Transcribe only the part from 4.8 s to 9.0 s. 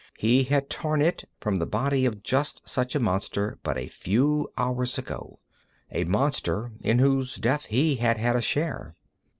ago, a monster in whose death he had had a share.